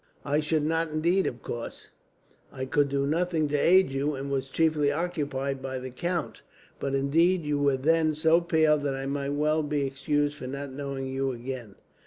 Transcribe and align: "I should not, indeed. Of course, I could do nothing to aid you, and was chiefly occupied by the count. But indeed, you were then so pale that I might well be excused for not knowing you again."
"I 0.25 0.39
should 0.39 0.63
not, 0.65 0.89
indeed. 0.89 1.27
Of 1.27 1.43
course, 1.43 1.89
I 2.51 2.65
could 2.65 2.89
do 2.89 3.05
nothing 3.05 3.47
to 3.49 3.55
aid 3.55 3.91
you, 3.91 4.15
and 4.15 4.31
was 4.31 4.49
chiefly 4.49 4.91
occupied 4.91 5.61
by 5.61 5.77
the 5.77 5.91
count. 5.91 6.41
But 6.79 6.95
indeed, 6.95 7.43
you 7.43 7.59
were 7.59 7.77
then 7.77 8.15
so 8.15 8.41
pale 8.41 8.79
that 8.79 8.95
I 8.95 9.05
might 9.05 9.29
well 9.33 9.61
be 9.61 9.85
excused 9.85 10.37
for 10.37 10.47
not 10.47 10.71
knowing 10.73 11.05
you 11.05 11.31
again." 11.33 11.75